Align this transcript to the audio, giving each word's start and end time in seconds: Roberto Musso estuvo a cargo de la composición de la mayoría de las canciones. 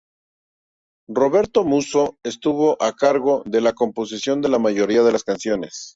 Roberto 1.15 1.63
Musso 1.63 2.17
estuvo 2.23 2.81
a 2.81 2.93
cargo 2.95 3.43
de 3.45 3.61
la 3.61 3.73
composición 3.73 4.41
de 4.41 4.49
la 4.49 4.57
mayoría 4.57 5.03
de 5.03 5.11
las 5.11 5.23
canciones. 5.23 5.89